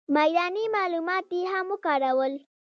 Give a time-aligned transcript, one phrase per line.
[0.15, 2.33] میداني معلومات یې هم وکارول.